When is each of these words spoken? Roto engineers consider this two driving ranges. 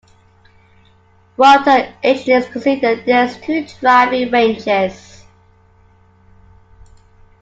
Roto 1.37 1.85
engineers 2.01 2.47
consider 2.47 2.95
this 3.03 3.37
two 3.37 3.67
driving 3.79 4.31
ranges. 4.31 5.23